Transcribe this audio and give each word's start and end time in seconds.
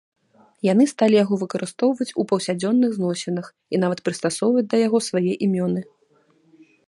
Яны 0.67 0.83
сталі 0.93 1.15
яго 1.23 1.35
выкарыстоўваць 1.41 2.07
у 2.23 2.25
паўсядзённых 2.31 2.91
зносінах 2.97 3.45
і 3.77 3.83
нават 3.83 3.99
прыстасоўваць 4.09 4.67
да 4.71 4.75
яго 4.87 4.99
свае 5.09 5.27
імёны. 5.49 5.81